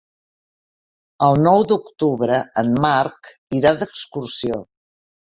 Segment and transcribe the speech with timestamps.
[1.27, 4.59] El nou d'octubre en Marc irà d'excursió.